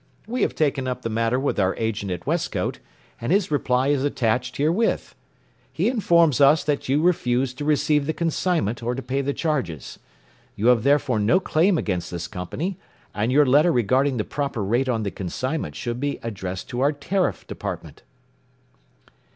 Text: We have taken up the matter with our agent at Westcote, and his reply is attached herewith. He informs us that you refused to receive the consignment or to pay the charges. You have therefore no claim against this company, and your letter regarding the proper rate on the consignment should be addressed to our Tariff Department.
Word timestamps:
We 0.25 0.41
have 0.41 0.55
taken 0.55 0.87
up 0.87 1.03
the 1.03 1.11
matter 1.11 1.39
with 1.39 1.59
our 1.59 1.75
agent 1.77 2.11
at 2.11 2.25
Westcote, 2.25 2.79
and 3.19 3.31
his 3.31 3.51
reply 3.51 3.89
is 3.89 4.03
attached 4.03 4.57
herewith. 4.57 5.13
He 5.71 5.89
informs 5.89 6.41
us 6.41 6.63
that 6.63 6.89
you 6.89 7.03
refused 7.03 7.59
to 7.59 7.65
receive 7.65 8.07
the 8.07 8.11
consignment 8.13 8.81
or 8.81 8.95
to 8.95 9.01
pay 9.03 9.21
the 9.21 9.31
charges. 9.35 9.99
You 10.55 10.69
have 10.69 10.81
therefore 10.81 11.19
no 11.19 11.39
claim 11.39 11.77
against 11.77 12.09
this 12.09 12.27
company, 12.27 12.79
and 13.13 13.31
your 13.31 13.45
letter 13.45 13.71
regarding 13.71 14.17
the 14.17 14.23
proper 14.23 14.63
rate 14.63 14.89
on 14.89 15.03
the 15.03 15.11
consignment 15.11 15.75
should 15.75 15.99
be 15.99 16.17
addressed 16.23 16.67
to 16.69 16.81
our 16.81 16.91
Tariff 16.93 17.45
Department. 17.45 18.01